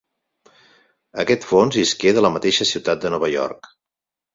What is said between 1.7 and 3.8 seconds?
isqué de la mateixa ciutat de Nova York.